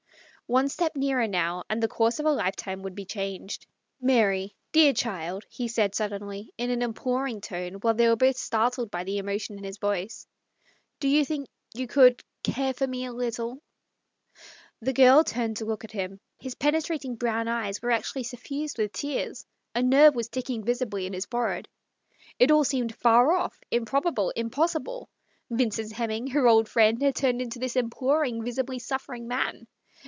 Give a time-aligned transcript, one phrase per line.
[0.47, 3.65] One step nearer, now, and the course of a life time would be changed."
[4.01, 8.35] Mary, dear child,' 1 he said suddenly, in an imploring tone, while they were both
[8.35, 10.27] startled by the loudness of his voice,"
[10.99, 11.87] do you think you—
[12.43, 13.61] care for me a little?"
[14.81, 16.19] The girl turned to look at him.
[16.37, 21.05] His pene trating brown eyes were actually suffused with tears; a nerve was ticking visibly
[21.05, 21.69] in his forehead.
[22.39, 25.07] It all seemed far off, improbable, impossible.
[25.49, 29.65] Vincent Hemming, her old friend, had turned into this imploring, visibly suffering man.